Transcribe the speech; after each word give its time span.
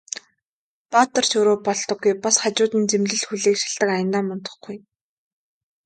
Баатар 0.93 1.25
ч 1.29 1.31
өөрөө 1.37 1.57
болдоггүй, 1.67 2.13
бас 2.23 2.35
хажууд 2.41 2.73
нь 2.79 2.89
зэмлэл 2.91 3.23
хүлээх 3.27 3.57
шалтаг 3.61 3.89
аяндаа 3.95 4.23
мундахгүй. 4.25 4.77